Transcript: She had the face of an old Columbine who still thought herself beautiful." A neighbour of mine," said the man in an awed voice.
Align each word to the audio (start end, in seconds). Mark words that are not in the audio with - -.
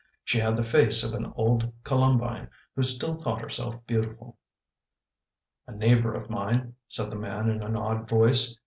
She 0.23 0.39
had 0.39 0.57
the 0.57 0.63
face 0.63 1.03
of 1.03 1.13
an 1.13 1.31
old 1.35 1.71
Columbine 1.83 2.49
who 2.75 2.81
still 2.81 3.13
thought 3.13 3.39
herself 3.39 3.85
beautiful." 3.85 4.39
A 5.67 5.73
neighbour 5.75 6.15
of 6.15 6.27
mine," 6.27 6.73
said 6.87 7.11
the 7.11 7.15
man 7.17 7.47
in 7.51 7.61
an 7.61 7.75
awed 7.75 8.09
voice. 8.09 8.57